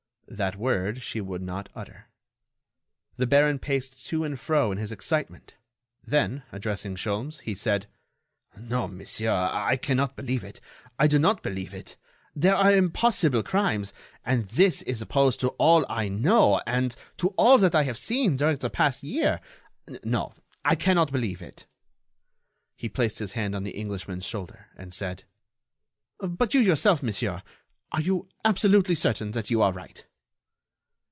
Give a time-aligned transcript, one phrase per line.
[0.33, 2.05] That word, she would not utter.
[3.17, 5.55] The baron paced to and fro in his excitement;
[6.07, 7.87] then, addressing Sholmes, he said:
[8.57, 10.61] "No, monsieur, I cannot believe it,
[10.97, 11.97] I do not believe it.
[12.33, 13.91] There are impossible crimes!
[14.23, 18.37] and this is opposed to all I know and to all that I have seen
[18.37, 19.41] during the past year.
[20.01, 20.33] No,
[20.63, 21.67] I cannot believe it."
[22.77, 25.25] He placed his hand on the Englishman's shoulder, and said:
[26.19, 27.43] "But you yourself, monsieur,
[27.91, 30.05] are you absolutely certain that you are right?"